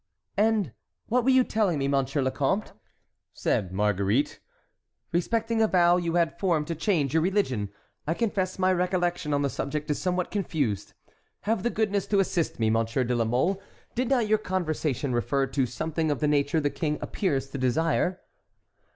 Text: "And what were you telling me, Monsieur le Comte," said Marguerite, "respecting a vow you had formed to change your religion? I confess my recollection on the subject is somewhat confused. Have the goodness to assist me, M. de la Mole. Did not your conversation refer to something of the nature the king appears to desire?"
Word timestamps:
"And 0.35 0.71
what 1.09 1.23
were 1.23 1.29
you 1.29 1.43
telling 1.43 1.77
me, 1.77 1.87
Monsieur 1.87 2.23
le 2.23 2.31
Comte," 2.31 2.73
said 3.33 3.71
Marguerite, 3.71 4.39
"respecting 5.11 5.61
a 5.61 5.67
vow 5.67 5.97
you 5.97 6.15
had 6.15 6.39
formed 6.39 6.65
to 6.69 6.73
change 6.75 7.13
your 7.13 7.21
religion? 7.21 7.69
I 8.07 8.15
confess 8.15 8.57
my 8.57 8.73
recollection 8.73 9.31
on 9.31 9.43
the 9.43 9.49
subject 9.51 9.91
is 9.91 10.01
somewhat 10.01 10.31
confused. 10.31 10.93
Have 11.41 11.61
the 11.61 11.69
goodness 11.69 12.07
to 12.07 12.19
assist 12.19 12.59
me, 12.59 12.65
M. 12.75 12.83
de 12.83 13.13
la 13.15 13.25
Mole. 13.25 13.61
Did 13.93 14.09
not 14.09 14.27
your 14.27 14.39
conversation 14.39 15.13
refer 15.13 15.45
to 15.45 15.67
something 15.67 16.09
of 16.09 16.19
the 16.19 16.27
nature 16.27 16.59
the 16.59 16.71
king 16.71 16.97
appears 16.99 17.51
to 17.51 17.59
desire?" 17.59 18.21